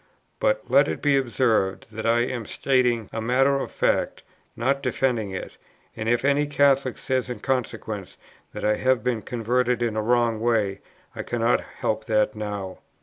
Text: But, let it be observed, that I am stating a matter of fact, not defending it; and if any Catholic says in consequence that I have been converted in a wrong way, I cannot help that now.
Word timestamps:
But, 0.39 0.63
let 0.67 0.87
it 0.87 0.99
be 0.99 1.15
observed, 1.15 1.91
that 1.91 2.07
I 2.07 2.21
am 2.21 2.47
stating 2.47 3.07
a 3.13 3.21
matter 3.21 3.57
of 3.59 3.69
fact, 3.71 4.23
not 4.55 4.81
defending 4.81 5.29
it; 5.29 5.57
and 5.95 6.09
if 6.09 6.25
any 6.25 6.47
Catholic 6.47 6.97
says 6.97 7.29
in 7.29 7.39
consequence 7.39 8.17
that 8.51 8.65
I 8.65 8.77
have 8.77 9.03
been 9.03 9.21
converted 9.21 9.83
in 9.83 9.95
a 9.95 10.01
wrong 10.01 10.39
way, 10.39 10.81
I 11.15 11.21
cannot 11.21 11.61
help 11.61 12.05
that 12.05 12.33
now. 12.35 12.79